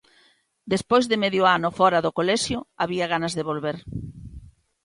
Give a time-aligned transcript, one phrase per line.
[0.73, 3.77] Despois de medio ano fóra do colexio, había ganas de volver.